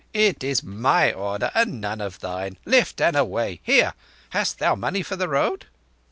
It 0.15 0.43
is 0.43 0.63
my 0.63 1.13
order 1.13 1.51
and 1.53 1.79
none 1.79 2.01
of 2.01 2.21
thine. 2.21 2.57
Lift 2.65 2.99
and 3.01 3.15
away! 3.15 3.59
Here! 3.61 3.93
Hast 4.31 4.57
thou 4.57 4.73
money 4.73 5.03
for 5.03 5.15
the 5.15 5.27
road?" 5.29 5.67